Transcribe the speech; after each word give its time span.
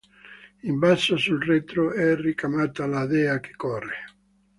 In 0.63 0.79
basso 0.79 1.15
sul 1.15 1.39
retro 1.45 1.91
è 1.93 2.15
ricamata 2.15 2.87
la 2.87 3.05
dea 3.05 3.39
che 3.39 3.53
corre. 3.55 3.97